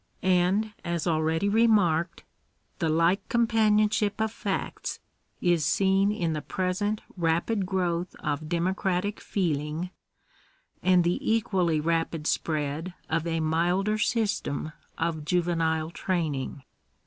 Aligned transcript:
And, 0.23 0.73
as 0.83 1.05
already 1.05 1.47
remarked, 1.47 2.23
the 2.79 2.89
like 2.89 3.29
companionship 3.29 4.19
of 4.19 4.31
facts 4.31 4.97
is 5.41 5.63
seen 5.63 6.11
in 6.11 6.33
the 6.33 6.41
present 6.41 7.01
rapid 7.15 7.67
growth 7.67 8.15
of 8.15 8.49
democratic 8.49 9.19
feeling, 9.19 9.91
and 10.81 11.03
the 11.03 11.19
equally 11.21 11.79
rapid 11.79 12.25
spread 12.25 12.95
of 13.11 13.27
a 13.27 13.41
milder 13.41 13.99
system 13.99 14.71
of 14.97 15.23
juvenile 15.23 15.91
training. 15.91 16.63